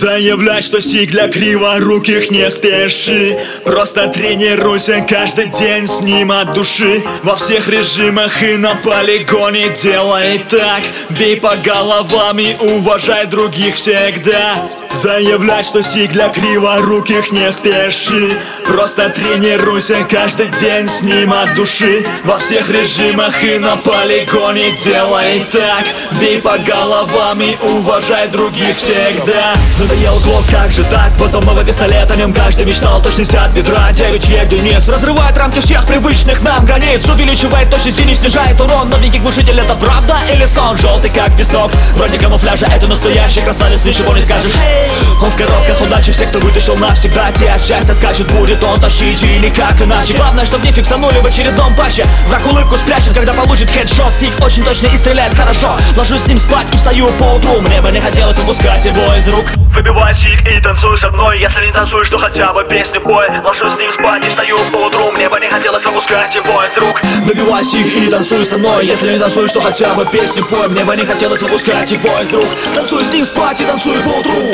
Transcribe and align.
Заявлять, 0.00 0.64
что 0.64 0.80
стих 0.80 1.10
для 1.10 1.28
криворуких 1.28 2.30
не 2.30 2.48
спеши. 2.48 3.38
Просто 3.64 4.08
тренируйся 4.08 5.04
каждый 5.06 5.48
день 5.48 5.86
с 5.86 6.00
ним 6.00 6.32
от 6.32 6.54
души. 6.54 7.02
Во 7.22 7.36
всех 7.36 7.68
режимах 7.68 8.42
и 8.42 8.56
на 8.56 8.76
полигоне 8.76 9.68
делай 9.82 10.38
так. 10.48 10.84
Бей 11.10 11.36
по 11.36 11.54
головам 11.56 12.38
и 12.38 12.54
уважай 12.54 13.26
других 13.26 13.74
всегда 13.74 14.56
Заявлять, 14.94 15.64
что 15.64 15.82
стих 15.82 16.12
для 16.12 16.28
криворуких 16.28 17.32
не 17.32 17.50
спеши. 17.52 18.36
Просто 18.66 19.08
тренируйся 19.08 20.04
каждый 20.08 20.48
день 20.60 20.88
с 20.88 21.00
ним 21.00 21.32
от 21.32 21.54
души. 21.54 22.04
Во 22.24 22.36
всех 22.38 22.68
режимах 22.68 23.42
и 23.42 23.58
на 23.58 23.76
полигоне 23.76 24.72
делай 24.84 25.46
так. 25.52 25.84
Бей 26.20 26.38
по 26.38 26.58
головам 26.58 27.40
и 27.40 27.56
уважай 27.62 28.28
других 28.28 28.76
всегда. 28.76 29.54
Надоел 29.78 30.18
глок, 30.20 30.44
как 30.50 30.70
же 30.70 30.84
так? 30.84 31.10
Потом 31.18 31.44
новый 31.44 31.64
пистолет, 31.64 32.10
о 32.10 32.16
нем 32.16 32.32
каждый 32.32 32.66
мечтал. 32.66 33.00
Точность 33.00 33.34
от 33.34 33.52
бедра, 33.52 33.92
9 33.92 34.24
единиц. 34.24 34.88
Разрывает 34.88 35.38
рамки 35.38 35.60
всех 35.60 35.86
привычных 35.86 36.42
нам 36.42 36.66
границ. 36.66 37.06
Увеличивает 37.06 37.70
точность 37.70 38.00
и 38.00 38.04
не 38.04 38.14
снижает 38.14 38.60
урон. 38.60 38.90
Новенький 38.90 39.20
глушитель 39.20 39.58
это 39.60 39.74
правда 39.74 40.18
или 40.34 40.44
сон? 40.44 40.76
Желтый 40.76 41.10
как 41.10 41.34
песок, 41.36 41.70
вроде 41.96 42.18
камуфляжа 42.18 42.66
Это 42.66 42.86
настоящий 42.86 43.40
красавец, 43.40 43.84
ничего 43.84 44.14
не 44.14 44.20
скажешь 44.20 44.54
Он 45.22 45.30
в 45.30 45.36
коробках 45.36 45.80
удачи 45.82 46.12
всех, 46.12 46.30
кто 46.30 46.38
вытащил 46.38 46.76
навсегда 46.76 47.30
Те 47.32 47.50
от 47.50 47.62
счастья 47.62 47.92
скачет, 47.92 48.26
будет 48.32 48.62
он 48.64 48.80
тащить 48.80 49.22
и 49.22 49.38
никак 49.38 49.80
иначе. 49.82 50.14
Главное, 50.14 50.46
чтобы 50.46 50.64
не 50.64 50.72
фиксанули 50.72 51.18
в 51.18 51.26
очередном 51.26 51.74
патче. 51.74 52.06
Враг 52.28 52.46
улыбку 52.46 52.76
спрячет, 52.76 53.14
когда 53.14 53.34
получит 53.34 53.70
хедшот. 53.70 54.14
Сик 54.14 54.32
очень 54.40 54.64
точно 54.64 54.86
и 54.86 54.96
стреляет 54.96 55.34
хорошо. 55.34 55.76
Ложусь 55.96 56.22
с 56.22 56.26
ним 56.26 56.38
спать 56.38 56.66
и 56.72 56.76
встаю 56.76 57.08
по 57.18 57.24
утру. 57.34 57.60
Мне 57.60 57.82
бы 57.82 57.90
не 57.90 58.00
хотелось 58.00 58.36
выпускать 58.38 58.84
его 58.84 59.14
из 59.14 59.28
рук. 59.28 59.44
Выбивай 59.74 60.14
сик 60.14 60.46
и 60.48 60.60
танцуй 60.60 60.96
со 60.98 61.10
мной. 61.10 61.38
Если 61.38 61.66
не 61.66 61.72
танцуешь, 61.72 62.08
то 62.08 62.18
хотя 62.18 62.52
бы 62.52 62.64
песню 62.64 63.00
пой 63.00 63.28
Ложусь 63.44 63.74
с 63.74 63.76
ним 63.76 63.92
спать 63.92 64.24
и 64.24 64.28
встаю 64.30 64.58
по 64.72 64.86
утру. 64.86 65.12
Мне 65.12 65.28
бы 65.28 65.38
не 65.38 65.48
хотелось 65.48 65.84
выпускать 65.84 66.34
его 66.34 66.64
из 66.64 66.76
рук. 66.78 67.00
Выбивай 67.26 67.62
стих 67.62 67.86
и 67.94 68.10
танцуй 68.10 68.46
со 68.46 68.56
мной. 68.56 68.86
Если 68.86 69.12
не 69.12 69.18
танцуешь, 69.18 69.52
то 69.52 69.60
хотя 69.60 69.94
бы 69.94 70.06
песню 70.06 70.44
пой 70.44 70.68
Мне 70.68 70.84
бы 70.84 70.96
не 70.96 71.04
хотелось 71.04 71.42
выпускать 71.42 71.90
его 71.90 72.18
из 72.20 72.32
рук. 72.32 72.48
Танцуй 72.74 73.04
с 73.04 73.12
ним 73.12 73.24
спать 73.24 73.60
и 73.60 73.64
танцуй 73.64 73.98
по 74.00 74.08
утру 74.08 74.50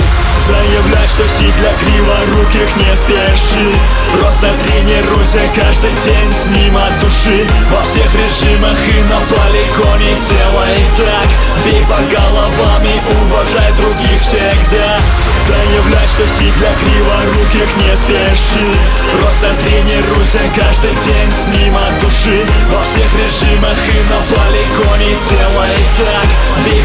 Стих 1.25 1.57
для 1.57 1.73
криворуких 1.73 2.77
не 2.77 2.95
спеши. 2.95 3.73
Просто 4.13 4.53
тренируйся 4.65 5.41
каждый 5.55 5.91
день 6.05 6.31
с 6.31 6.45
ним 6.55 6.77
от 6.77 6.93
души. 7.01 7.47
Во 7.73 7.81
всех 7.83 8.09
режимах 8.15 8.77
и 8.85 9.01
на 9.09 9.21
полигоне 9.25 10.13
делай 10.29 10.77
так. 10.97 11.29
Бей 11.65 11.83
по 11.89 11.97
головам 12.13 12.83
и 12.85 13.01
уважай 13.25 13.73
других 13.81 14.21
всегда. 14.21 15.01
Заявлять, 15.49 16.11
что 16.11 16.27
стих 16.27 16.53
для 16.59 16.73
криворуких 16.75 17.69
не 17.81 17.97
спеши. 17.97 18.69
Просто 19.17 19.55
тренируйся 19.65 20.41
каждый 20.55 20.93
день 21.01 21.33
с 21.33 21.57
ним 21.57 21.77
от 21.77 21.99
души. 22.01 22.45
Во 22.71 22.83
всех 22.85 23.09
режимах 23.17 23.79
и 23.89 23.99
на 24.13 24.21
полигоне 24.29 25.17
делай 25.31 25.77
так. 25.97 26.29
Бей 26.65 26.76